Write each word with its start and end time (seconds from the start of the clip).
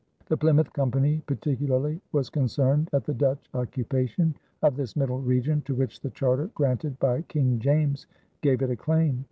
The 0.29 0.35
Plymouth 0.37 0.73
Company 0.73 1.21
particularly 1.27 2.01
was 2.11 2.31
concerned 2.31 2.89
at 2.91 3.03
the 3.03 3.13
Dutch 3.13 3.47
occupation 3.53 4.33
of 4.63 4.75
this 4.75 4.95
middle 4.95 5.19
region 5.21 5.61
to 5.65 5.75
which 5.75 5.99
the 6.01 6.09
charter 6.09 6.49
granted 6.55 6.97
by 6.99 7.21
King 7.21 7.59
James 7.59 8.07
gave 8.41 8.63
it 8.63 8.71
a 8.71 8.75
claim. 8.75 9.19